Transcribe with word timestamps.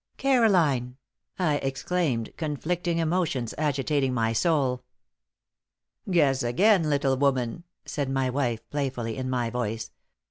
"Caroline!" 0.17 0.97
I 1.37 1.57
exclaimed, 1.57 2.31
conflicting 2.35 2.97
emotions 2.97 3.53
agitating 3.59 4.15
my 4.15 4.33
soul. 4.33 4.83
"Guess 6.09 6.41
again, 6.41 6.89
little 6.89 7.15
woman," 7.17 7.65
said 7.85 8.09
my 8.09 8.27
wife, 8.27 8.67
playfully, 8.71 9.15
in 9.15 9.29
my 9.29 9.51
voice. 9.51 9.91